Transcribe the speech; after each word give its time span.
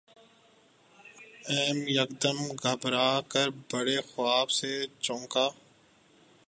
امیں 1.49 1.91
یکدم 1.97 2.37
گھبرا 2.63 3.09
کر 3.31 3.47
برے 3.69 3.97
خواب 4.09 4.47
سے 4.57 4.71
چونکا 5.01 5.45